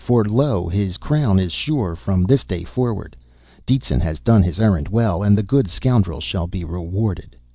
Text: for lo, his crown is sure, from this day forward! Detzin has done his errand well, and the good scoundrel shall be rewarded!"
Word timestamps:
for 0.03 0.25
lo, 0.25 0.67
his 0.67 0.97
crown 0.97 1.37
is 1.39 1.51
sure, 1.51 1.93
from 1.95 2.23
this 2.23 2.43
day 2.43 2.63
forward! 2.63 3.15
Detzin 3.67 3.99
has 4.01 4.19
done 4.19 4.41
his 4.41 4.59
errand 4.59 4.87
well, 4.87 5.21
and 5.21 5.37
the 5.37 5.43
good 5.43 5.69
scoundrel 5.69 6.19
shall 6.19 6.47
be 6.47 6.63
rewarded!" 6.65 7.35